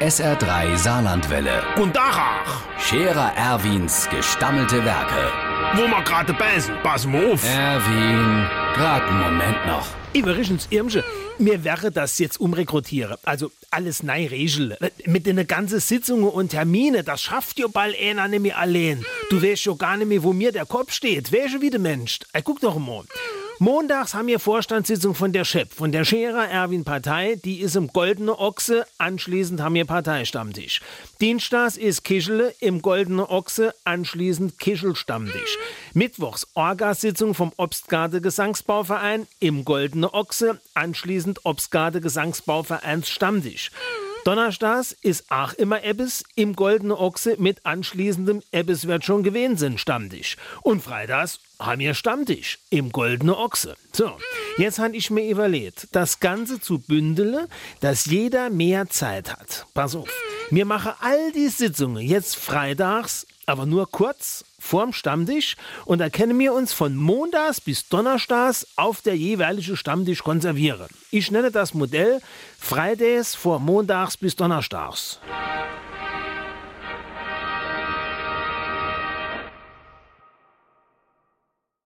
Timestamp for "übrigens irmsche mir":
10.14-11.64